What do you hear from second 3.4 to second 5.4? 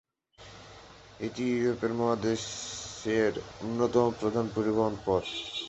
অন্যতম প্রধান পরিবহন পথ।